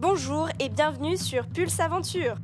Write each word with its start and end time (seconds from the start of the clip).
Bonjour 0.00 0.48
et 0.58 0.70
bienvenue 0.70 1.18
sur 1.18 1.46
Pulse 1.46 1.78
Aventure. 1.78 2.36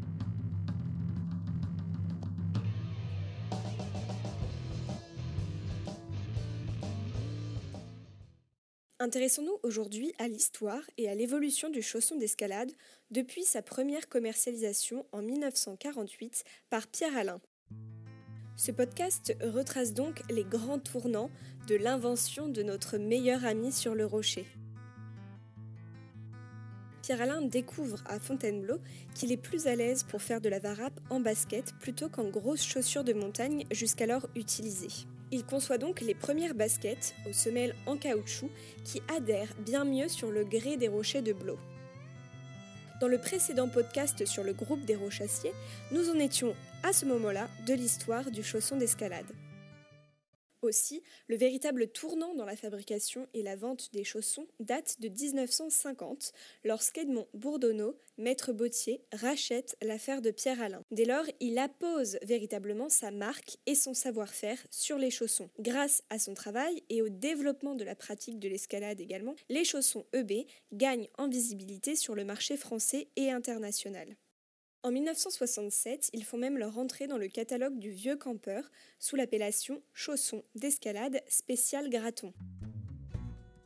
Intéressons-nous 9.01 9.59
aujourd'hui 9.63 10.13
à 10.19 10.29
l'histoire 10.29 10.83
et 10.99 11.09
à 11.09 11.15
l'évolution 11.15 11.71
du 11.71 11.81
chausson 11.81 12.17
d'escalade 12.17 12.71
depuis 13.11 13.45
sa 13.45 13.63
première 13.63 14.11
commercialisation 14.11 15.07
en 15.13 15.23
1948 15.23 16.45
par 16.69 16.87
Pierre 16.87 17.17
Alain. 17.17 17.41
Ce 18.59 18.71
podcast 18.71 19.35
retrace 19.43 19.95
donc 19.95 20.21
les 20.29 20.45
grands 20.45 20.79
tournants 20.79 21.31
de 21.69 21.77
l'invention 21.77 22.49
de 22.51 22.63
notre 22.63 22.99
meilleur 22.99 23.47
ami 23.47 23.73
sur 23.73 23.95
le 23.95 24.05
rocher. 24.05 24.45
Pierre-Alain 27.07 27.43
découvre 27.43 28.03
à 28.07 28.19
Fontainebleau 28.19 28.81
qu'il 29.15 29.31
est 29.31 29.37
plus 29.37 29.69
à 29.69 29.77
l'aise 29.77 30.03
pour 30.03 30.21
faire 30.21 30.41
de 30.41 30.49
la 30.49 30.59
varap 30.59 30.93
en 31.09 31.21
basket 31.21 31.73
plutôt 31.79 32.09
qu'en 32.09 32.25
grosses 32.31 32.65
chaussures 32.65 33.05
de 33.05 33.13
montagne 33.13 33.65
jusqu'alors 33.71 34.27
utilisées. 34.35 35.07
Il 35.31 35.45
conçoit 35.45 35.79
donc 35.79 36.01
les 36.01 36.17
premières 36.17 36.57
baskets 36.57 37.15
aux 37.31 37.33
semelles 37.33 37.77
en 37.87 37.97
caoutchouc 37.97 38.51
qui 38.83 39.03
adhèrent 39.17 39.55
bien 39.65 39.85
mieux 39.85 40.09
sur 40.09 40.33
le 40.33 40.43
grès 40.43 40.77
des 40.77 40.89
rochers 40.89 41.23
de 41.23 41.33
Blo. 41.33 41.57
Dans 43.01 43.07
le 43.07 43.19
précédent 43.19 43.69
podcast 43.69 44.27
sur 44.27 44.43
le 44.43 44.53
groupe 44.53 44.85
des 44.85 44.97
Rochassiers, 44.97 45.53
nous 45.93 46.11
en 46.11 46.19
étions 46.19 46.57
à 46.83 46.93
ce 46.93 47.05
moment-là 47.05 47.49
de 47.69 47.75
l'histoire 47.75 48.33
du 48.33 48.43
chausson 48.43 48.79
d'escalade. 48.79 49.27
Aussi, 50.63 51.03
le 51.29 51.37
véritable 51.37 51.89
tournant 51.89 52.35
dans 52.35 52.45
la 52.45 52.57
fabrication 52.57 53.27
et 53.35 53.43
la 53.43 53.57
vente 53.57 53.93
des 53.93 54.05
chaussons 54.05 54.47
date 54.61 55.01
de 55.01 55.09
1950, 55.09 56.33
lorsqu'Edmond 56.65 57.29
Bourdonneau, 57.35 57.97
maître 58.19 58.53
bottier, 58.53 59.03
rachète 59.13 59.77
l'affaire 59.83 60.23
de 60.23 60.31
Pierre 60.31 60.63
Alain. 60.63 60.83
Dès 60.91 61.05
lors, 61.05 61.27
il 61.41 61.59
appose 61.59 62.19
véritablement 62.23 62.89
sa 62.89 63.11
marque 63.11 63.59
et 63.67 63.75
son 63.75 63.95
savoir-faire 63.95 64.59
sur 64.71 64.99
les 64.99 65.11
chaussons. 65.11 65.51
Grâce 65.59 66.03
à 66.11 66.19
son 66.19 66.35
travail 66.35 66.83
et 66.89 67.03
au 67.03 67.09
développement 67.09 67.75
de 67.75 67.85
la 67.85 67.95
pratique 67.95 68.39
de 68.39 68.49
l'escalade 68.49 69.01
également, 69.01 69.37
les 69.49 69.65
chaussons 69.65 70.07
EB 70.13 70.47
gagnent 70.73 71.09
en 71.19 71.29
visibilité 71.29 71.97
sur 71.97 72.15
le 72.15 72.25
marché 72.25 72.57
français 72.57 73.09
et 73.17 73.31
international. 73.31 74.17
En 74.87 74.93
1967, 74.93 76.11
ils 76.13 76.23
font 76.23 76.39
même 76.39 76.59
leur 76.59 76.79
entrée 76.79 77.09
dans 77.09 77.19
le 77.19 77.27
catalogue 77.27 77.77
du 77.77 77.91
vieux 77.91 78.15
campeur 78.15 78.71
sous 79.01 79.17
l'appellation 79.17 79.83
chaussons 79.93 80.45
d'escalade 80.55 81.21
spécial 81.27 81.91
graton. 81.91 82.33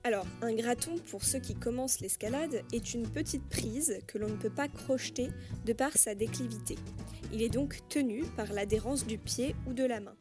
Alors, 0.02 0.24
un 0.40 0.54
graton, 0.54 0.96
pour 1.10 1.22
ceux 1.22 1.38
qui 1.38 1.54
commencent 1.54 2.00
l'escalade, 2.00 2.62
est 2.72 2.94
une 2.94 3.06
petite 3.06 3.46
prise 3.50 3.98
que 4.06 4.16
l'on 4.16 4.28
ne 4.28 4.36
peut 4.38 4.48
pas 4.48 4.68
crocheter 4.68 5.28
de 5.66 5.74
par 5.74 5.92
sa 5.92 6.14
déclivité. 6.14 6.76
Il 7.34 7.42
est 7.42 7.50
donc 7.50 7.86
tenu 7.90 8.24
par 8.34 8.50
l'adhérence 8.54 9.06
du 9.06 9.18
pied 9.18 9.54
ou 9.68 9.74
de 9.74 9.84
la 9.84 10.00
main. 10.00 10.16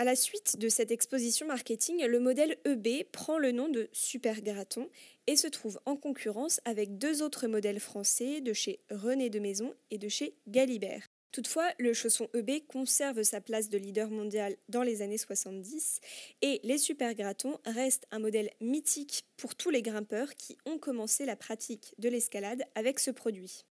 À 0.00 0.04
la 0.04 0.16
suite 0.16 0.56
de 0.56 0.70
cette 0.70 0.92
exposition 0.92 1.46
marketing, 1.46 2.06
le 2.06 2.20
modèle 2.20 2.56
EB 2.64 3.04
prend 3.12 3.36
le 3.36 3.52
nom 3.52 3.68
de 3.68 3.90
Super 3.92 4.40
Graton 4.40 4.88
et 5.26 5.36
se 5.36 5.46
trouve 5.46 5.78
en 5.84 5.94
concurrence 5.94 6.58
avec 6.64 6.96
deux 6.96 7.20
autres 7.20 7.46
modèles 7.46 7.80
français 7.80 8.40
de 8.40 8.54
chez 8.54 8.80
René 8.90 9.28
de 9.28 9.38
Maison 9.38 9.74
et 9.90 9.98
de 9.98 10.08
chez 10.08 10.32
Galibert. 10.48 11.06
Toutefois, 11.32 11.68
le 11.78 11.92
chausson 11.92 12.30
EB 12.32 12.66
conserve 12.66 13.22
sa 13.24 13.42
place 13.42 13.68
de 13.68 13.76
leader 13.76 14.08
mondial 14.08 14.56
dans 14.70 14.82
les 14.82 15.02
années 15.02 15.18
70 15.18 16.00
et 16.40 16.62
les 16.64 16.78
Super 16.78 17.14
Gratons 17.14 17.58
restent 17.66 18.06
un 18.10 18.20
modèle 18.20 18.48
mythique 18.62 19.26
pour 19.36 19.54
tous 19.54 19.68
les 19.68 19.82
grimpeurs 19.82 20.34
qui 20.34 20.56
ont 20.64 20.78
commencé 20.78 21.26
la 21.26 21.36
pratique 21.36 21.94
de 21.98 22.08
l'escalade 22.08 22.64
avec 22.74 23.00
ce 23.00 23.10
produit. 23.10 23.66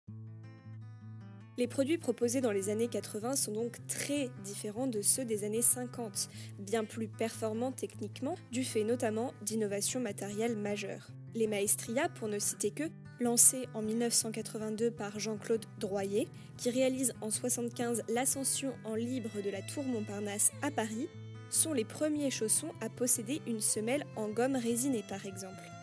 Les 1.58 1.66
produits 1.66 1.96
proposés 1.96 2.42
dans 2.42 2.52
les 2.52 2.68
années 2.68 2.88
80 2.88 3.34
sont 3.34 3.52
donc 3.52 3.78
très 3.86 4.28
différents 4.44 4.86
de 4.86 5.00
ceux 5.00 5.24
des 5.24 5.42
années 5.44 5.62
50, 5.62 6.28
bien 6.58 6.84
plus 6.84 7.08
performants 7.08 7.72
techniquement, 7.72 8.34
du 8.52 8.62
fait 8.62 8.84
notamment 8.84 9.32
d'innovations 9.40 9.98
matérielles 9.98 10.56
majeures. 10.56 11.08
Les 11.34 11.46
Maestria, 11.46 12.10
pour 12.10 12.28
ne 12.28 12.38
citer 12.38 12.72
que, 12.72 12.84
lancés 13.20 13.68
en 13.72 13.80
1982 13.80 14.90
par 14.90 15.18
Jean-Claude 15.18 15.64
Droyer, 15.78 16.28
qui 16.58 16.68
réalise 16.68 17.12
en 17.22 17.28
1975 17.28 18.02
l'ascension 18.10 18.74
en 18.84 18.94
libre 18.94 19.40
de 19.42 19.48
la 19.48 19.62
tour 19.62 19.84
Montparnasse 19.84 20.52
à 20.60 20.70
Paris, 20.70 21.08
sont 21.48 21.72
les 21.72 21.84
premiers 21.86 22.30
chaussons 22.30 22.72
à 22.82 22.90
posséder 22.90 23.40
une 23.46 23.60
semelle 23.60 24.04
en 24.16 24.28
gomme 24.28 24.56
résinée 24.56 25.04
par 25.08 25.24
exemple. 25.24 25.75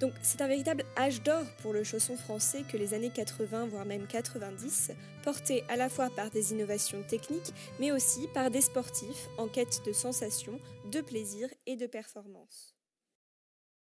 Donc 0.00 0.12
c'est 0.22 0.40
un 0.40 0.48
véritable 0.48 0.84
âge 0.96 1.22
d'or 1.22 1.44
pour 1.62 1.72
le 1.72 1.84
chausson 1.84 2.16
français 2.16 2.64
que 2.70 2.76
les 2.76 2.94
années 2.94 3.10
80, 3.10 3.66
voire 3.66 3.84
même 3.84 4.06
90, 4.06 4.90
porté 5.22 5.64
à 5.68 5.76
la 5.76 5.88
fois 5.88 6.10
par 6.10 6.30
des 6.30 6.52
innovations 6.52 7.02
techniques, 7.02 7.54
mais 7.78 7.92
aussi 7.92 8.28
par 8.34 8.50
des 8.50 8.60
sportifs 8.60 9.28
en 9.38 9.48
quête 9.48 9.82
de 9.86 9.92
sensations, 9.92 10.58
de 10.90 11.00
plaisir 11.00 11.48
et 11.66 11.76
de 11.76 11.86
performance. 11.86 12.73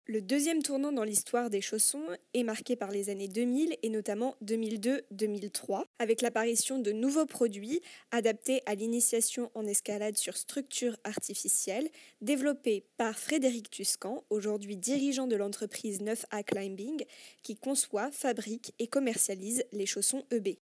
Le 0.06 0.20
deuxième 0.20 0.64
tournant 0.64 0.90
dans 0.90 1.04
l'histoire 1.04 1.48
des 1.48 1.60
chaussons 1.60 2.04
est 2.34 2.42
marqué 2.42 2.74
par 2.74 2.90
les 2.90 3.08
années 3.08 3.28
2000 3.28 3.76
et 3.84 3.88
notamment 3.88 4.34
2002-2003, 4.44 5.84
avec 6.00 6.22
l'apparition 6.22 6.80
de 6.80 6.90
nouveaux 6.90 7.24
produits 7.24 7.80
adaptés 8.10 8.62
à 8.66 8.74
l'initiation 8.74 9.52
en 9.54 9.64
escalade 9.64 10.18
sur 10.18 10.36
structure 10.36 10.96
artificielle, 11.04 11.88
développés 12.20 12.84
par 12.96 13.16
Frédéric 13.16 13.70
Tuscan, 13.70 14.24
aujourd'hui 14.28 14.76
dirigeant 14.76 15.28
de 15.28 15.36
l'entreprise 15.36 16.00
9A 16.00 16.42
Climbing, 16.42 17.04
qui 17.44 17.54
conçoit, 17.54 18.10
fabrique 18.10 18.74
et 18.80 18.88
commercialise 18.88 19.62
les 19.70 19.86
chaussons 19.86 20.24
EB. 20.32 20.56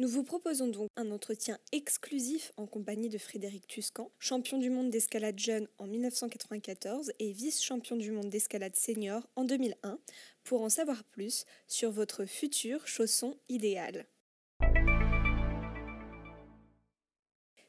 Nous 0.00 0.08
vous 0.08 0.22
proposons 0.22 0.68
donc 0.68 0.88
un 0.96 1.10
entretien 1.10 1.58
exclusif 1.72 2.52
en 2.56 2.66
compagnie 2.66 3.10
de 3.10 3.18
Frédéric 3.18 3.66
Tuscan, 3.66 4.10
champion 4.18 4.56
du 4.56 4.70
monde 4.70 4.88
d'escalade 4.88 5.38
jeune 5.38 5.68
en 5.76 5.86
1994 5.86 7.12
et 7.18 7.32
vice-champion 7.32 7.96
du 7.96 8.10
monde 8.10 8.30
d'escalade 8.30 8.74
senior 8.74 9.28
en 9.36 9.44
2001, 9.44 9.98
pour 10.42 10.62
en 10.62 10.70
savoir 10.70 11.04
plus 11.04 11.44
sur 11.66 11.90
votre 11.90 12.24
futur 12.24 12.86
chausson 12.86 13.36
idéal. 13.50 14.06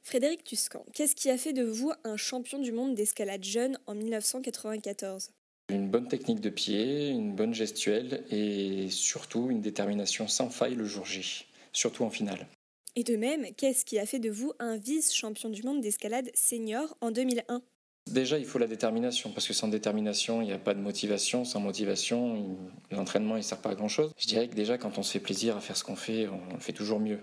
Frédéric 0.02 0.46
Tuscan, 0.46 0.86
qu'est-ce 0.94 1.18
qui 1.18 1.30
a 1.30 1.38
fait 1.38 1.52
de 1.52 1.64
vous 1.64 1.91
un 2.06 2.16
champion 2.16 2.59
du 2.59 2.72
monde 2.72 2.96
d'escalade 2.96 3.44
jeune 3.44 3.78
en 3.88 3.94
1994 3.94 5.31
une 5.70 5.90
bonne 5.90 6.09
technique 6.09 6.41
de 6.41 6.50
pied, 6.50 7.08
une 7.08 7.34
bonne 7.34 7.53
gestuelle 7.53 8.25
et 8.30 8.90
surtout 8.90 9.50
une 9.50 9.62
détermination 9.62 10.28
sans 10.28 10.50
faille 10.50 10.75
le 10.75 10.84
jour 10.84 11.06
J 11.06 11.46
surtout 11.74 12.04
en 12.04 12.09
finale. 12.09 12.48
Et 12.96 13.04
de 13.04 13.16
même, 13.16 13.46
qu'est-ce 13.56 13.86
qui 13.86 14.00
a 14.00 14.06
fait 14.06 14.20
de 14.20 14.30
vous 14.30 14.54
un 14.59 14.78
vice-champion 14.78 15.50
du 15.50 15.64
monde 15.64 15.82
d'escalade 15.82 16.30
senior 16.34 16.98
en 17.02 17.12
2001 17.12 17.62
Déjà, 18.09 18.38
il 18.38 18.46
faut 18.46 18.59
la 18.59 18.68
détermination, 18.68 19.32
parce 19.32 19.48
que 19.48 19.54
sans 19.54 19.68
détermination, 19.68 20.42
il 20.42 20.48
n'y 20.48 20.54
a 20.54 20.59
pas 20.59 20.74
de 20.74 20.80
motivation. 20.80 21.46
Sans 21.46 21.59
motivation, 21.59 22.58
l'entraînement 22.90 23.38
ne 23.38 23.42
sert 23.42 23.62
pas 23.62 23.70
à 23.70 23.76
grand-chose. 23.76 24.12
Je 24.18 24.28
dirais 24.28 24.50
que 24.50 24.56
déjà, 24.56 24.78
quand 24.78 24.98
on 24.98 25.04
se 25.04 25.12
fait 25.12 25.20
plaisir 25.20 25.56
à 25.56 25.62
faire 25.62 25.78
ce 25.78 25.84
qu'on 25.84 25.96
fait, 25.96 26.28
on 26.28 26.54
le 26.54 26.59
fait 26.59 26.74
toujours 26.74 27.00
mieux. 27.00 27.20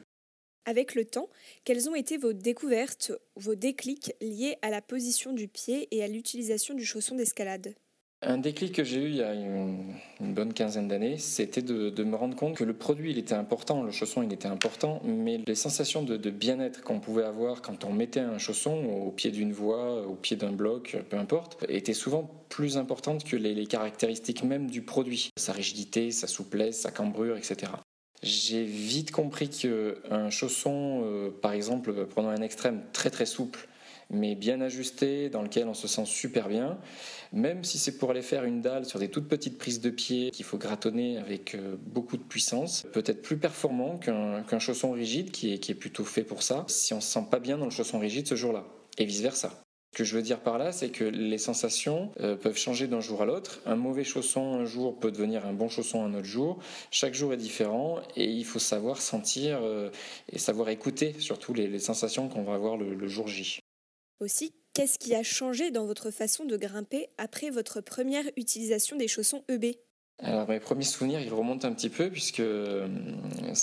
Avec 0.64 0.94
le 0.94 1.04
temps, 1.04 1.30
quelles 1.64 1.88
ont 1.88 1.94
été 1.94 2.16
vos 2.16 2.32
découvertes, 2.32 3.12
vos 3.36 3.54
déclics 3.54 4.12
liés 4.20 4.56
à 4.62 4.70
la 4.70 4.80
position 4.80 5.32
du 5.32 5.48
pied 5.48 5.88
et 5.90 6.02
à 6.02 6.08
l'utilisation 6.08 6.74
du 6.74 6.84
chausson 6.84 7.16
d'escalade? 7.16 7.74
Un 8.22 8.38
déclic 8.38 8.74
que 8.74 8.82
j'ai 8.82 9.00
eu 9.00 9.08
il 9.08 9.16
y 9.16 9.22
a 9.22 9.32
une, 9.32 9.94
bonne 10.20 10.52
quinzaine 10.52 10.88
d'années, 10.88 11.18
c'était 11.18 11.62
de, 11.62 12.04
me 12.04 12.16
rendre 12.16 12.36
compte 12.36 12.56
que 12.56 12.64
le 12.64 12.72
produit, 12.72 13.12
il 13.12 13.18
était 13.18 13.34
important, 13.34 13.82
le 13.82 13.92
chausson, 13.92 14.22
il 14.22 14.32
était 14.32 14.48
important, 14.48 15.00
mais 15.04 15.40
les 15.46 15.54
sensations 15.54 16.02
de, 16.02 16.30
bien-être 16.30 16.82
qu'on 16.82 17.00
pouvait 17.00 17.24
avoir 17.24 17.62
quand 17.62 17.84
on 17.84 17.92
mettait 17.92 18.20
un 18.20 18.38
chausson 18.38 18.84
au 18.86 19.10
pied 19.10 19.30
d'une 19.30 19.52
voie, 19.52 20.06
au 20.06 20.14
pied 20.14 20.36
d'un 20.36 20.52
bloc, 20.52 20.96
peu 21.08 21.16
importe, 21.16 21.64
étaient 21.68 21.94
souvent 21.94 22.28
plus 22.48 22.76
importantes 22.76 23.24
que 23.24 23.36
les, 23.36 23.66
caractéristiques 23.66 24.44
même 24.44 24.70
du 24.70 24.82
produit, 24.82 25.30
sa 25.36 25.52
rigidité, 25.52 26.10
sa 26.10 26.26
souplesse, 26.26 26.80
sa 26.80 26.90
cambrure, 26.90 27.36
etc. 27.36 27.72
J'ai 28.22 28.64
vite 28.64 29.12
compris 29.12 29.48
qu'un 29.48 30.30
chausson, 30.30 31.02
euh, 31.04 31.30
par 31.30 31.52
exemple, 31.52 32.06
prenant 32.06 32.30
un 32.30 32.42
extrême 32.42 32.82
très 32.92 33.10
très 33.10 33.26
souple, 33.26 33.68
mais 34.10 34.34
bien 34.34 34.60
ajusté, 34.60 35.28
dans 35.28 35.42
lequel 35.42 35.68
on 35.68 35.74
se 35.74 35.88
sent 35.88 36.06
super 36.06 36.48
bien. 36.48 36.78
Même 37.32 37.64
si 37.64 37.78
c'est 37.78 37.98
pour 37.98 38.10
aller 38.10 38.22
faire 38.22 38.44
une 38.44 38.62
dalle 38.62 38.86
sur 38.86 38.98
des 38.98 39.10
toutes 39.10 39.28
petites 39.28 39.58
prises 39.58 39.80
de 39.80 39.90
pied 39.90 40.30
qu'il 40.30 40.44
faut 40.44 40.58
gratonner 40.58 41.18
avec 41.18 41.54
euh, 41.54 41.76
beaucoup 41.78 42.16
de 42.16 42.22
puissance, 42.22 42.86
peut-être 42.92 43.22
plus 43.22 43.36
performant 43.36 43.98
qu'un 43.98 44.58
chausson 44.58 44.92
rigide 44.92 45.30
qui 45.30 45.52
est, 45.52 45.74
plutôt 45.74 46.04
fait 46.04 46.24
pour 46.24 46.42
ça, 46.42 46.64
si 46.68 46.94
on 46.94 47.00
se 47.00 47.10
sent 47.10 47.26
pas 47.30 47.38
bien 47.38 47.58
dans 47.58 47.66
le 47.66 47.70
chausson 47.70 47.98
rigide 47.98 48.26
ce 48.26 48.34
jour-là, 48.34 48.64
et 48.96 49.04
vice-versa. 49.04 49.62
Ce 49.92 49.98
que 49.98 50.04
je 50.04 50.14
veux 50.14 50.22
dire 50.22 50.40
par 50.40 50.58
là, 50.58 50.72
c'est 50.72 50.90
que 50.90 51.04
les 51.04 51.38
sensations 51.38 52.12
euh, 52.20 52.36
peuvent 52.36 52.56
changer 52.56 52.86
d'un 52.86 53.00
jour 53.00 53.22
à 53.22 53.26
l'autre. 53.26 53.60
Un 53.66 53.76
mauvais 53.76 54.04
chausson 54.04 54.54
un 54.54 54.64
jour 54.64 54.98
peut 54.98 55.10
devenir 55.10 55.46
un 55.46 55.52
bon 55.52 55.68
chausson 55.68 56.04
un 56.04 56.14
autre 56.14 56.26
jour. 56.26 56.58
Chaque 56.90 57.14
jour 57.14 57.32
est 57.32 57.38
différent 57.38 58.00
et 58.16 58.24
il 58.24 58.44
faut 58.44 58.58
savoir 58.58 59.00
sentir 59.00 59.60
euh, 59.62 59.90
et 60.30 60.38
savoir 60.38 60.68
écouter 60.68 61.14
surtout 61.18 61.54
les, 61.54 61.78
sensations 61.78 62.28
qu'on 62.28 62.42
va 62.42 62.54
avoir 62.54 62.76
le 62.76 63.08
jour 63.08 63.28
J. 63.28 63.60
Aussi, 64.20 64.52
qu'est-ce 64.72 64.98
qui 64.98 65.14
a 65.14 65.22
changé 65.22 65.70
dans 65.70 65.86
votre 65.86 66.10
façon 66.10 66.44
de 66.44 66.56
grimper 66.56 67.08
après 67.18 67.50
votre 67.50 67.80
première 67.80 68.24
utilisation 68.36 68.96
des 68.96 69.08
chaussons 69.08 69.44
EB 69.48 69.76
alors 70.20 70.48
mes 70.48 70.58
premiers 70.58 70.82
souvenirs, 70.82 71.20
ils 71.20 71.32
remontent 71.32 71.68
un 71.68 71.72
petit 71.72 71.90
peu 71.90 72.10
puisque 72.10 72.40
euh, 72.40 72.88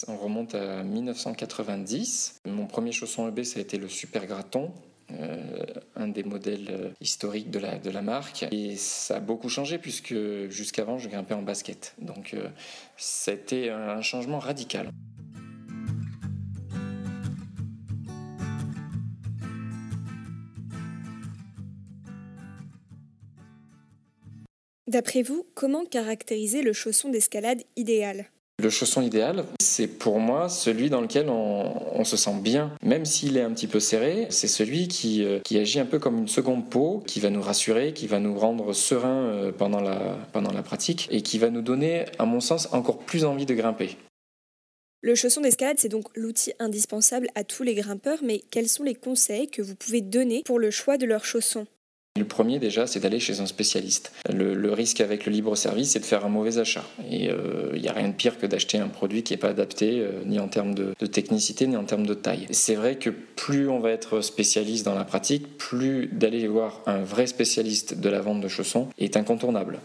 on 0.07 0.15
remonte 0.15 0.55
à 0.55 0.83
1990. 0.83 2.39
Mon 2.45 2.65
premier 2.65 2.93
chausson 2.93 3.27
EB, 3.27 3.43
ça 3.43 3.59
a 3.59 3.61
été 3.61 3.77
le 3.77 3.89
Super 3.89 4.25
Graton. 4.25 4.71
Euh, 5.11 5.65
un 5.97 6.07
des 6.07 6.23
modèles 6.23 6.67
euh, 6.69 6.89
historiques 7.01 7.51
de 7.51 7.59
la, 7.59 8.01
marque. 8.01 8.45
Et 8.51 8.77
ça 8.77 9.17
a 9.17 9.19
beaucoup 9.19 9.49
changé 9.49 9.77
puisque 9.77 10.15
jusqu'avant, 10.47 10.97
je 10.97 11.09
grimpais 11.09 11.33
en 11.33 11.41
basket. 11.41 11.93
Donc 11.99 12.37
c'était 12.95 13.69
un 13.69 14.01
changement 14.01 14.39
radical. 14.39 14.89
D'après 24.95 25.23
vous, 25.23 25.45
comment 25.55 25.83
caractériser 25.83 26.61
le 26.61 26.71
chausson 26.71 27.09
d'escalade 27.09 27.61
idéal? 27.75 28.27
Le 28.63 28.69
chausson 28.69 29.01
idéal, 29.01 29.43
c'est 29.59 29.87
pour 29.87 30.21
moi 30.21 30.47
celui 30.47 30.89
dans 30.89 31.01
lequel 31.01 31.27
on, 31.27 32.05
se 32.05 32.15
sent 32.15 32.39
bien, 32.41 32.71
même 32.81 33.03
s'il 33.03 33.35
est 33.35 33.41
un 33.41 33.51
petit 33.51 33.67
peu 33.67 33.81
serré. 33.81 34.27
C'est 34.29 34.47
celui 34.47 34.87
qui, 34.87 35.25
euh, 35.25 35.41
qui, 35.43 35.57
agit 35.57 35.81
un 35.81 35.85
peu 35.85 35.99
comme 35.99 36.19
une 36.19 36.29
seconde 36.29 36.69
peau, 36.69 37.03
qui 37.05 37.19
va 37.19 37.29
nous 37.29 37.41
rassurer, 37.41 37.91
qui 37.91 38.07
va 38.07 38.21
nous 38.21 38.39
rendre 38.39 38.71
serein 38.71 39.25
euh, 39.25 39.51
pendant 39.51 39.81
la, 39.81 40.17
pendant 40.31 40.53
la 40.53 40.63
pratique 40.63 41.09
et 41.11 41.21
qui 41.21 41.39
va 41.39 41.49
nous 41.49 41.61
donner, 41.61 42.05
à 42.17 42.23
mon 42.23 42.39
sens, 42.39 42.69
encore 42.71 42.99
plus 42.99 43.25
envie 43.25 43.45
de 43.45 43.53
grimper. 43.53 43.97
Le 45.01 45.13
chausson 45.13 45.41
d'escalade, 45.41 45.75
c'est 45.77 45.89
donc 45.89 46.05
l'outil 46.15 46.53
indispensable 46.59 47.27
à 47.35 47.43
tous 47.43 47.63
les 47.63 47.75
grimpeurs, 47.75 48.19
mais 48.23 48.41
quels 48.49 48.69
sont 48.69 48.83
les 48.83 48.95
conseils 48.95 49.49
que 49.49 49.61
vous 49.61 49.75
pouvez 49.75 49.99
donner 49.99 50.43
pour 50.45 50.57
le 50.57 50.71
choix 50.71 50.97
de 50.97 51.05
leur 51.05 51.25
chausson? 51.25 51.67
Le 52.17 52.23
premier 52.23 52.59
déjà, 52.59 52.87
c'est 52.87 53.01
d'aller 53.01 53.19
chez 53.19 53.41
un 53.41 53.45
spécialiste. 53.45 54.13
Le, 54.33 54.71
risque 54.71 55.01
avec 55.01 55.25
le 55.25 55.33
libre 55.33 55.55
service, 55.55 55.91
c'est 55.91 55.99
de 55.99 56.05
faire 56.05 56.25
un 56.25 56.29
mauvais 56.29 56.57
achat. 56.57 56.83
Et 57.09 57.25
il 57.25 57.29
euh, 57.29 57.77
n'y 57.77 57.89
a 57.89 57.93
rien 57.93 58.07
de 58.07 58.13
pire 58.13 58.37
que 58.37 58.45
d'acheter 58.45 58.77
un 58.77 58.87
produit 58.87 59.21
qui 59.21 59.33
n'est 59.33 59.37
pas 59.37 59.49
adapté, 59.49 59.99
euh, 59.99 60.23
ni 60.25 60.39
en 60.39 60.47
termes 60.47 60.73
de, 60.73 60.93
de, 60.97 61.05
technicité, 61.05 61.67
ni 61.67 61.75
en 61.75 61.83
termes 61.83 62.05
de 62.05 62.13
taille. 62.13 62.47
C'est 62.51 62.75
vrai 62.75 62.95
que 62.95 63.09
plus 63.09 63.69
on 63.69 63.79
va 63.79 63.91
être 63.91 64.21
spécialiste 64.21 64.85
dans 64.85 64.95
la 64.95 65.03
pratique, 65.03 65.57
plus 65.57 66.07
d'aller 66.07 66.47
voir 66.47 66.81
un 66.85 67.03
vrai 67.03 67.27
spécialiste 67.27 67.99
de 67.99 68.09
la 68.09 68.21
vente 68.21 68.39
de 68.39 68.47
chaussons 68.47 68.87
est 68.97 69.17
incontournable. 69.17 69.79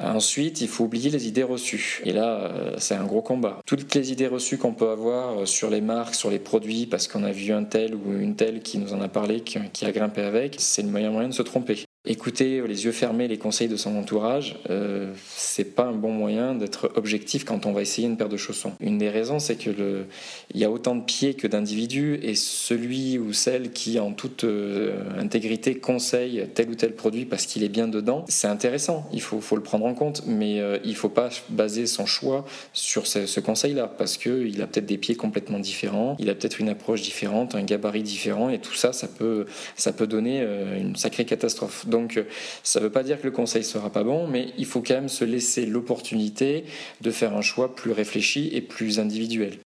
Ensuite, 0.00 0.60
il 0.60 0.68
faut 0.68 0.84
oublier 0.84 1.10
les 1.10 1.28
idées 1.28 1.44
reçues. 1.44 2.02
Et 2.04 2.12
là, 2.12 2.40
euh, 2.40 2.74
c'est 2.78 2.96
un 2.96 3.04
gros 3.04 3.22
combat. 3.22 3.60
Toutes 3.64 3.94
les 3.94 4.10
idées 4.10 4.26
reçues 4.26 4.58
qu'on 4.58 4.74
peut 4.74 4.90
avoir 4.90 5.38
euh, 5.38 5.46
sur 5.46 5.70
les 5.70 5.80
marques, 5.80 6.16
sur 6.16 6.30
les 6.30 6.40
produits, 6.40 6.86
parce 6.86 7.06
qu'on 7.06 7.22
a 7.22 7.30
vu 7.30 7.52
un 7.52 7.62
tel 7.64 7.94
ou 7.94 8.12
une 8.12 8.34
telle 8.34 8.60
qui 8.60 8.78
nous 8.78 8.92
en 8.92 9.00
a 9.00 9.08
parlé, 9.08 9.40
qui 9.42 9.84
a 9.84 9.92
grimpé 9.92 10.22
avec, 10.22 10.56
c'est 10.58 10.82
le 10.82 10.88
meilleur 10.88 11.12
moyen 11.12 11.28
de 11.28 11.34
se 11.34 11.42
tromper. 11.42 11.83
Écouter 12.06 12.62
les 12.66 12.84
yeux 12.84 12.92
fermés 12.92 13.28
les 13.28 13.38
conseils 13.38 13.68
de 13.68 13.76
son 13.76 13.96
entourage, 13.96 14.56
euh, 14.68 15.14
c'est 15.26 15.74
pas 15.74 15.84
un 15.84 15.92
bon 15.92 16.12
moyen 16.12 16.54
d'être 16.54 16.92
objectif 16.96 17.46
quand 17.46 17.64
on 17.64 17.72
va 17.72 17.80
essayer 17.80 18.06
une 18.06 18.18
paire 18.18 18.28
de 18.28 18.36
chaussons. 18.36 18.72
Une 18.80 18.98
des 18.98 19.08
raisons, 19.08 19.38
c'est 19.38 19.56
que 19.56 20.04
il 20.52 20.60
y 20.60 20.64
a 20.64 20.70
autant 20.70 20.96
de 20.96 21.02
pieds 21.02 21.32
que 21.32 21.46
d'individus 21.46 22.18
et 22.22 22.34
celui 22.34 23.18
ou 23.18 23.32
celle 23.32 23.72
qui, 23.72 23.98
en 23.98 24.12
toute 24.12 24.44
euh, 24.44 25.00
intégrité, 25.18 25.76
conseille 25.76 26.46
tel 26.54 26.68
ou 26.68 26.74
tel 26.74 26.92
produit 26.92 27.24
parce 27.24 27.46
qu'il 27.46 27.64
est 27.64 27.70
bien 27.70 27.88
dedans, 27.88 28.26
c'est 28.28 28.48
intéressant. 28.48 29.08
Il 29.14 29.22
faut, 29.22 29.40
le 29.56 29.62
prendre 29.62 29.86
en 29.86 29.94
compte, 29.94 30.24
mais 30.26 30.60
euh, 30.60 30.76
il 30.84 30.96
faut 30.96 31.08
pas 31.08 31.30
baser 31.48 31.86
son 31.86 32.04
choix 32.04 32.44
sur 32.74 33.06
ce, 33.06 33.24
ce 33.24 33.40
conseil-là 33.40 33.86
parce 33.86 34.18
que 34.18 34.46
il 34.46 34.60
a 34.60 34.66
peut-être 34.66 34.84
des 34.84 34.98
pieds 34.98 35.14
complètement 35.14 35.58
différents, 35.58 36.16
il 36.18 36.28
a 36.28 36.34
peut-être 36.34 36.60
une 36.60 36.68
approche 36.68 37.00
différente, 37.00 37.54
un 37.54 37.62
gabarit 37.62 38.02
différent 38.02 38.50
et 38.50 38.58
tout 38.58 38.74
ça, 38.74 38.92
ça 38.92 39.08
peut, 39.08 39.46
ça 39.74 39.92
peut 39.92 40.06
donner 40.06 40.42
euh, 40.42 40.78
une 40.78 40.96
sacrée 40.96 41.24
catastrophe. 41.24 41.86
Donc 41.94 42.20
ça 42.64 42.80
ne 42.80 42.86
veut 42.86 42.90
pas 42.90 43.04
dire 43.04 43.20
que 43.20 43.24
le 43.24 43.30
conseil 43.30 43.62
sera 43.62 43.88
pas 43.88 44.02
bon, 44.02 44.26
mais 44.26 44.48
il 44.58 44.66
faut 44.66 44.80
quand 44.80 44.94
même 44.94 45.08
se 45.08 45.24
laisser 45.24 45.64
l'opportunité 45.64 46.64
de 47.00 47.10
faire 47.12 47.36
un 47.36 47.40
choix 47.40 47.76
plus 47.76 47.92
réfléchi 47.92 48.50
et 48.52 48.60
plus 48.60 48.98
individuel. 48.98 49.58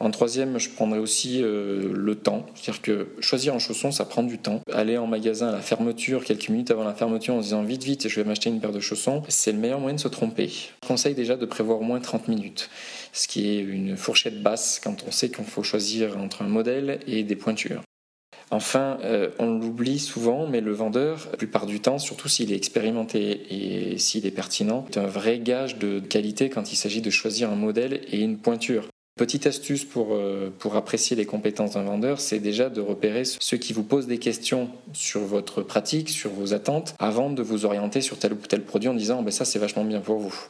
En 0.00 0.10
troisième, 0.10 0.58
je 0.58 0.70
prendrais 0.70 1.00
aussi 1.00 1.42
euh, 1.42 1.92
le 1.92 2.14
temps. 2.14 2.46
C'est-à-dire 2.54 2.80
que 2.80 3.08
choisir 3.20 3.54
un 3.54 3.58
chausson, 3.58 3.90
ça 3.90 4.06
prend 4.06 4.22
du 4.22 4.38
temps. 4.38 4.62
Aller 4.72 4.96
en 4.96 5.06
magasin 5.06 5.48
à 5.48 5.52
la 5.52 5.60
fermeture, 5.60 6.24
quelques 6.24 6.48
minutes 6.48 6.70
avant 6.70 6.84
la 6.84 6.94
fermeture, 6.94 7.34
en 7.34 7.40
disant 7.40 7.62
vite, 7.62 7.82
vite, 7.82 8.08
je 8.08 8.14
vais 8.18 8.24
m'acheter 8.24 8.48
une 8.48 8.60
paire 8.60 8.72
de 8.72 8.80
chaussons, 8.80 9.22
c'est 9.28 9.52
le 9.52 9.58
meilleur 9.58 9.80
moyen 9.80 9.96
de 9.96 10.00
se 10.00 10.08
tromper. 10.08 10.48
Je 10.48 10.88
conseille 10.88 11.14
déjà 11.14 11.36
de 11.36 11.44
prévoir 11.44 11.80
au 11.80 11.84
moins 11.84 12.00
30 12.00 12.28
minutes, 12.28 12.70
ce 13.12 13.28
qui 13.28 13.50
est 13.50 13.60
une 13.60 13.98
fourchette 13.98 14.40
basse 14.42 14.80
quand 14.82 15.04
on 15.06 15.10
sait 15.10 15.28
qu'il 15.30 15.44
faut 15.44 15.64
choisir 15.64 16.16
entre 16.16 16.40
un 16.40 16.48
modèle 16.48 17.00
et 17.06 17.22
des 17.22 17.36
pointures. 17.36 17.82
Enfin, 18.50 18.98
euh, 19.04 19.28
on 19.38 19.58
l'oublie 19.58 19.98
souvent, 19.98 20.46
mais 20.46 20.60
le 20.60 20.72
vendeur, 20.72 21.28
la 21.30 21.36
plupart 21.36 21.66
du 21.66 21.80
temps, 21.80 21.98
surtout 21.98 22.28
s'il 22.28 22.52
est 22.52 22.56
expérimenté 22.56 23.42
et 23.50 23.98
s'il 23.98 24.26
est 24.26 24.30
pertinent, 24.30 24.86
est 24.90 24.98
un 24.98 25.06
vrai 25.06 25.38
gage 25.38 25.78
de 25.78 26.00
qualité 26.00 26.48
quand 26.48 26.72
il 26.72 26.76
s'agit 26.76 27.02
de 27.02 27.10
choisir 27.10 27.50
un 27.50 27.56
modèle 27.56 28.00
et 28.10 28.20
une 28.20 28.38
pointure. 28.38 28.88
Petite 29.18 29.46
astuce 29.46 29.84
pour, 29.84 30.10
euh, 30.12 30.50
apprécier 30.74 31.16
les 31.16 31.26
compétences 31.26 31.72
d'un 31.72 31.82
vendeur, 31.82 32.20
c'est 32.20 32.38
déjà 32.38 32.70
de 32.70 32.80
repérer 32.80 33.24
ceux 33.24 33.56
qui 33.56 33.72
vous 33.72 33.82
posent 33.82 34.06
des 34.06 34.18
questions 34.18 34.70
sur 34.92 35.20
votre 35.20 35.60
pratique, 35.62 36.08
sur 36.08 36.30
vos 36.30 36.54
attentes, 36.54 36.94
avant 37.00 37.28
de 37.28 37.42
vous 37.42 37.64
orienter 37.64 38.00
sur 38.00 38.18
tel 38.18 38.32
ou 38.34 38.36
tel 38.36 38.62
produit 38.62 38.88
en 38.88 38.94
disant 38.94 39.22
ben 39.22 39.32
ça 39.32 39.44
c'est 39.44 39.58
vachement 39.58 39.84
bien 39.84 40.00
pour 40.00 40.18
vous. 40.18 40.48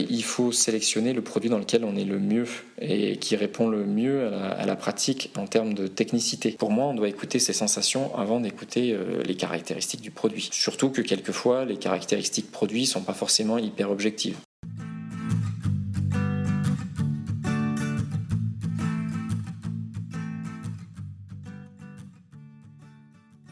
Il 0.00 0.22
faut 0.22 0.52
sélectionner 0.52 1.12
le 1.12 1.22
produit 1.22 1.50
dans 1.50 1.58
lequel 1.58 1.84
on 1.84 1.96
est 1.96 2.04
le 2.04 2.20
mieux 2.20 2.46
et 2.80 3.16
qui 3.16 3.34
répond 3.34 3.68
le 3.68 3.84
mieux 3.84 4.32
à 4.32 4.64
la, 4.64 4.76
pratique 4.76 5.32
en 5.36 5.48
termes 5.48 5.74
de 5.74 5.88
technicité. 5.88 6.52
Pour 6.52 6.70
moi, 6.70 6.86
on 6.86 6.94
doit 6.94 7.08
écouter 7.08 7.40
ses 7.40 7.52
sensations 7.52 8.16
avant 8.16 8.38
d'écouter 8.38 8.92
euh, 8.92 9.24
les 9.24 9.34
caractéristiques 9.34 10.00
du 10.00 10.12
produit. 10.12 10.50
Surtout 10.52 10.90
que 10.90 11.02
quelquefois, 11.02 11.64
les 11.64 11.78
caractéristiques 11.78 12.52
produits 12.52 12.82
ne 12.82 12.86
sont 12.86 13.02
pas 13.02 13.12
forcément 13.12 13.58
hyper 13.58 13.90
objectives. 13.90 14.36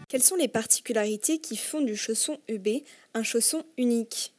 Quelles 0.08 0.22
sont 0.22 0.36
les 0.36 0.46
particularités 0.46 1.38
qui 1.38 1.56
font 1.56 1.80
du 1.80 1.96
chausson 1.96 2.38
EB 2.46 2.84
un 3.14 3.24
chausson 3.24 3.64
unique? 3.76 4.35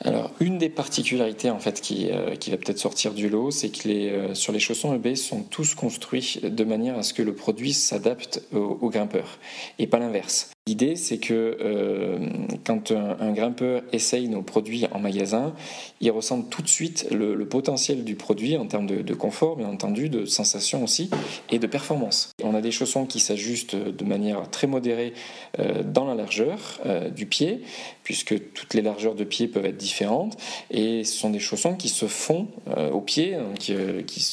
Alors, 0.00 0.32
une 0.40 0.58
des 0.58 0.68
particularités 0.68 1.50
en 1.50 1.60
fait 1.60 1.80
qui, 1.80 2.10
euh, 2.10 2.34
qui 2.34 2.50
va 2.50 2.56
peut-être 2.56 2.78
sortir 2.78 3.14
du 3.14 3.28
lot, 3.28 3.50
c'est 3.50 3.68
que 3.68 3.88
euh, 3.88 4.34
sur 4.34 4.52
les 4.52 4.58
chaussons 4.58 4.94
EB 4.94 5.14
sont 5.14 5.42
tous 5.42 5.74
construits 5.74 6.40
de 6.42 6.64
manière 6.64 6.98
à 6.98 7.02
ce 7.02 7.14
que 7.14 7.22
le 7.22 7.34
produit 7.34 7.72
s'adapte 7.72 8.42
au 8.52 8.88
grimpeur 8.90 9.38
et 9.78 9.86
pas 9.86 10.00
l'inverse. 10.00 10.50
L'idée, 10.68 10.94
c'est 10.94 11.18
que 11.18 11.58
euh, 11.60 12.18
quand 12.64 12.92
un, 12.92 13.32
grimpeur 13.32 13.82
essaye 13.92 14.28
nos 14.28 14.42
produits 14.42 14.86
en 14.92 15.00
magasin, 15.00 15.54
il 16.00 16.12
ressent 16.12 16.40
tout 16.42 16.62
de 16.62 16.68
suite 16.68 17.08
le, 17.10 17.36
potentiel 17.46 18.04
du 18.04 18.14
produit 18.14 18.56
en 18.56 18.66
termes 18.66 18.86
de, 18.86 19.14
confort, 19.14 19.56
bien 19.56 19.66
entendu, 19.68 20.08
de 20.08 20.24
sensation 20.24 20.84
aussi, 20.84 21.10
et 21.50 21.58
de 21.58 21.66
performance. 21.66 22.30
On 22.44 22.54
a 22.54 22.60
des 22.60 22.70
chaussons 22.70 23.06
qui 23.06 23.18
s'ajustent 23.18 23.74
de 23.74 24.04
manière 24.04 24.48
très 24.50 24.68
modérée 24.68 25.14
euh, 25.58 25.82
dans 25.82 26.04
la 26.04 26.14
largeur 26.14 26.78
euh, 26.86 27.10
du 27.10 27.26
pied, 27.26 27.62
puisque 28.04 28.52
toutes 28.52 28.74
les 28.74 28.82
largeurs 28.82 29.16
de 29.16 29.24
pied 29.24 29.48
peuvent 29.48 29.66
être 29.66 29.76
différentes, 29.76 30.36
et 30.70 31.02
ce 31.02 31.12
sont 31.12 31.30
des 31.30 31.40
chaussons 31.40 31.74
qui 31.74 31.88
se 31.88 32.06
font 32.06 32.46
au 32.92 33.00
pied, 33.00 33.36
qui, 33.58 33.74
qui 34.06 34.24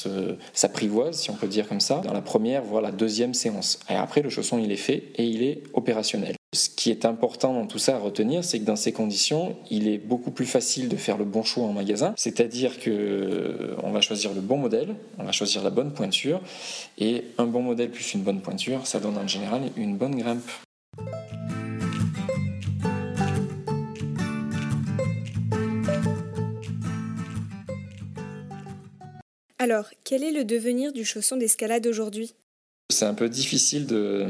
s'apprivoisent, 0.53 1.19
si 1.19 1.31
on 1.31 1.35
peut 1.35 1.47
dire 1.47 1.67
comme 1.67 1.79
ça, 1.79 2.01
dans 2.05 2.13
la 2.13 2.21
première, 2.21 2.63
voire 2.63 2.81
la 2.81 2.91
deuxième 2.91 3.33
séance. 3.33 3.79
Et 3.89 3.95
après, 3.95 4.21
le 4.21 4.29
chausson, 4.29 4.59
il 4.59 4.71
est 4.71 4.75
fait 4.75 5.03
et 5.15 5.23
il 5.23 5.43
est 5.43 5.63
opérationnel. 5.73 6.18
Ce 6.53 6.67
qui 6.67 6.89
est 6.89 7.05
important 7.05 7.53
dans 7.53 7.67
tout 7.67 7.77
ça 7.77 7.95
à 7.95 7.99
retenir, 7.99 8.43
c'est 8.43 8.59
que 8.59 8.65
dans 8.65 8.75
ces 8.75 8.91
conditions, 8.91 9.55
il 9.69 9.87
est 9.87 9.99
beaucoup 9.99 10.31
plus 10.31 10.47
facile 10.47 10.89
de 10.89 10.95
faire 10.95 11.17
le 11.17 11.25
bon 11.25 11.43
choix 11.43 11.65
en 11.65 11.73
magasin, 11.73 12.15
c'est-à-dire 12.17 12.79
que 12.79 12.89
euh, 12.89 13.75
on 13.83 13.91
va 13.91 14.01
choisir 14.01 14.33
le 14.33 14.41
bon 14.41 14.57
modèle, 14.57 14.95
on 15.19 15.25
va 15.25 15.31
choisir 15.31 15.61
la 15.61 15.69
bonne 15.69 15.93
pointure, 15.93 16.41
et 16.97 17.25
un 17.37 17.45
bon 17.45 17.61
modèle 17.61 17.91
plus 17.91 18.15
une 18.15 18.21
bonne 18.21 18.41
pointure, 18.41 18.87
ça 18.87 18.99
donne 18.99 19.17
en 19.17 19.27
général 19.27 19.61
une 19.77 19.95
bonne 19.95 20.15
grimpe. 20.15 20.49
Alors, 29.59 29.89
quel 30.03 30.23
est 30.23 30.31
le 30.31 30.45
devenir 30.45 30.93
du 30.93 31.05
chausson 31.05 31.37
d'escalade 31.37 31.85
aujourd'hui? 31.85 32.33
C'est 32.99 33.05
un 33.05 33.13
peu 33.13 33.29
difficile 33.29 33.85
de, 33.85 34.25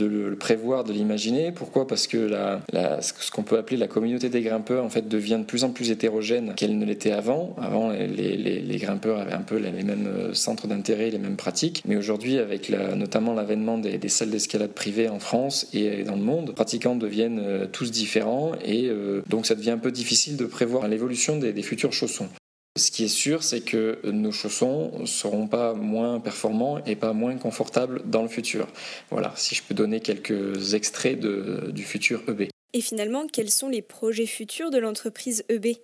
le 0.00 0.36
prévoir, 0.36 0.84
de 0.84 0.92
l'imaginer. 0.92 1.52
Pourquoi? 1.52 1.86
Parce 1.86 2.06
que 2.06 2.30
ce 2.72 3.30
qu'on 3.30 3.42
peut 3.42 3.58
appeler 3.58 3.76
la 3.76 3.88
communauté 3.88 4.30
des 4.30 4.40
grimpeurs 4.40 4.84
en 4.84 4.88
fait, 4.88 5.06
devient 5.06 5.36
de 5.38 5.44
plus 5.44 5.64
en 5.64 5.70
plus 5.70 5.90
hétérogène 5.90 6.54
qu'elle 6.54 6.78
ne 6.78 6.84
l'était 6.86 7.12
avant. 7.12 7.54
Avant, 7.60 7.90
les, 7.90 8.78
grimpeurs 8.78 9.20
avaient 9.20 9.34
un 9.34 9.42
peu 9.42 9.56
les 9.56 9.70
mêmes 9.70 10.06
euh, 10.06 10.34
centres 10.34 10.66
d'intérêt, 10.66 11.10
les 11.10 11.18
mêmes 11.18 11.36
pratiques. 11.36 11.82
Mais 11.86 11.96
aujourd'hui, 11.96 12.38
avec 12.38 12.70
notamment 12.96 13.34
l'avènement 13.34 13.78
des, 13.78 13.98
des, 13.98 14.08
salles 14.08 14.30
d'escalade 14.30 14.72
privées 14.72 15.08
en 15.08 15.18
France 15.18 15.68
et 15.72 16.04
dans 16.04 16.16
le 16.16 16.22
monde, 16.22 16.48
les 16.48 16.54
pratiquants 16.54 16.96
deviennent 16.96 17.40
euh, 17.42 17.66
tous 17.70 17.90
différents 17.90 18.52
et 18.64 18.88
euh, 18.88 19.22
donc 19.28 19.46
ça 19.46 19.54
devient 19.54 19.70
un 19.70 19.78
peu 19.78 19.92
difficile 19.92 20.36
de 20.36 20.44
prévoir 20.44 20.88
l'évolution 20.88 21.38
des, 21.38 21.52
des 21.52 21.62
futurs 21.62 21.92
chaussons. 21.92 22.28
Ce 22.76 22.90
qui 22.90 23.04
est 23.04 23.08
sûr, 23.08 23.44
c'est 23.44 23.60
que 23.60 24.00
nos 24.04 24.32
chaussons 24.32 24.90
ne 24.98 25.06
seront 25.06 25.46
pas 25.46 25.74
moins 25.74 26.18
performants 26.18 26.84
et 26.84 26.96
pas 26.96 27.12
moins 27.12 27.36
confortables 27.36 28.02
dans 28.04 28.22
le 28.22 28.28
futur. 28.28 28.66
Voilà, 29.10 29.32
si 29.36 29.54
je 29.54 29.62
peux 29.62 29.74
donner 29.74 30.00
quelques 30.00 30.74
extraits 30.74 31.20
de, 31.20 31.70
du 31.70 31.84
futur 31.84 32.22
EB. 32.28 32.48
Et 32.72 32.80
finalement, 32.80 33.28
quels 33.28 33.52
sont 33.52 33.68
les 33.68 33.80
projets 33.80 34.26
futurs 34.26 34.72
de 34.72 34.78
l'entreprise 34.78 35.44
EB 35.48 35.76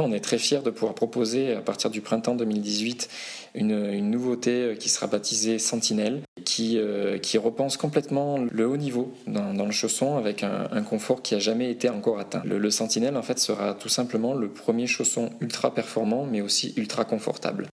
on 0.00 0.10
est 0.10 0.20
très 0.20 0.38
fiers 0.38 0.62
de 0.62 0.70
pouvoir 0.70 0.94
proposer 0.94 1.52
à 1.52 1.60
partir 1.60 1.88
du 1.88 2.00
printemps 2.00 2.34
2018 2.34 3.08
une, 3.54 4.10
nouveauté 4.10 4.74
qui 4.80 4.88
sera 4.88 5.06
baptisée 5.06 5.60
Sentinelle, 5.60 6.22
qui, 6.52 6.76
euh, 6.76 7.16
qui 7.16 7.38
repense 7.38 7.78
complètement 7.78 8.36
le 8.36 8.68
haut 8.68 8.76
niveau 8.76 9.14
dans, 9.26 9.64
le 9.64 9.70
chausson 9.70 10.18
avec 10.18 10.42
un, 10.42 10.82
confort 10.82 11.22
qui 11.22 11.32
n'a 11.32 11.40
jamais 11.40 11.70
été 11.70 11.88
encore 11.88 12.18
atteint. 12.18 12.42
Le, 12.44 12.70
Sentinelle 12.70 13.16
en 13.16 13.22
fait 13.22 13.38
sera 13.38 13.72
tout 13.72 13.88
simplement 13.88 14.34
le 14.34 14.48
premier 14.48 14.86
chausson 14.86 15.30
ultra 15.40 15.72
performant 15.72 16.26
mais 16.30 16.42
aussi 16.42 16.74
ultra 16.76 17.06
confortable. 17.06 17.68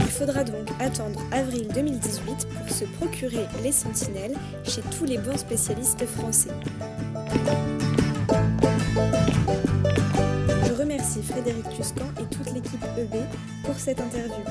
Il 0.00 0.06
faudra 0.06 0.44
donc 0.44 0.68
attendre 0.78 1.18
avril 1.32 1.66
2018 1.74 2.48
pour 2.54 2.76
se 2.76 2.84
procurer 2.84 3.46
les 3.62 3.72
sentinelles 3.72 4.36
chez 4.64 4.82
tous 4.98 5.06
les 5.06 5.16
bons 5.16 5.38
spécialistes 5.38 6.04
français. 6.04 6.50
Je 10.66 10.72
remercie 10.74 11.22
Frédéric 11.22 11.70
Tuscan 11.70 12.04
et 12.20 12.34
toute 12.34 12.51
EB 12.96 13.24
pour 13.64 13.74
cette 13.76 14.00
interview. 14.00 14.44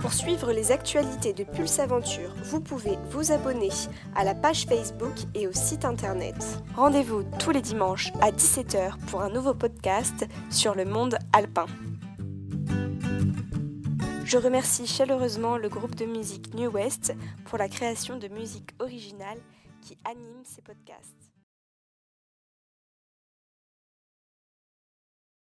Pour 0.00 0.12
suivre 0.12 0.52
les 0.52 0.72
actualités 0.72 1.32
de 1.32 1.44
Pulse 1.44 1.78
Aventure, 1.78 2.34
vous 2.44 2.60
pouvez 2.60 2.98
vous 3.10 3.32
abonner 3.32 3.70
à 4.14 4.24
la 4.24 4.34
page 4.34 4.66
Facebook 4.66 5.14
et 5.34 5.46
au 5.46 5.52
site 5.52 5.84
internet. 5.84 6.36
Rendez-vous 6.76 7.24
tous 7.38 7.50
les 7.50 7.62
dimanches 7.62 8.12
à 8.20 8.30
17h 8.30 8.98
pour 9.06 9.22
un 9.22 9.30
nouveau 9.30 9.54
podcast 9.54 10.26
sur 10.50 10.74
le 10.74 10.84
monde 10.84 11.18
alpin. 11.32 11.66
Je 14.24 14.38
remercie 14.38 14.86
chaleureusement 14.86 15.58
le 15.58 15.68
groupe 15.68 15.94
de 15.94 16.06
musique 16.06 16.54
New 16.54 16.70
West 16.70 17.14
pour 17.44 17.58
la 17.58 17.68
création 17.68 18.18
de 18.18 18.28
musique 18.28 18.70
originale 18.80 19.38
qui 19.82 19.98
anime 20.04 20.42
ces 20.44 20.62
podcasts. 20.62 21.31